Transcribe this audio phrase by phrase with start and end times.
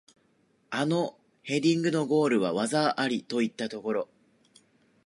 [0.71, 4.09] あのヘディングのゴールは技ありといったところ